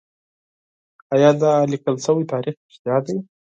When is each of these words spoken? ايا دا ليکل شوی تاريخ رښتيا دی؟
ايا 1.13 1.29
دا 1.41 1.51
ليکل 1.71 1.95
شوی 2.05 2.23
تاريخ 2.33 2.55
رښتيا 2.67 2.95
دی؟ 3.05 3.15